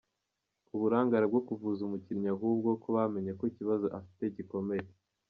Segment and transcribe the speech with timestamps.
[0.75, 4.85] uburangare bwo kuvuza umukinnyi ahubwo ko bamenye ko ikibazo afite gikomeye